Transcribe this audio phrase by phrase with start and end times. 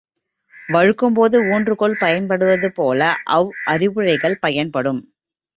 [0.69, 5.01] வழுக்கும்போது ஊன்றுகோல் பயன்படுவது போல அவ் அறிவுரைகள் பயன்படும்.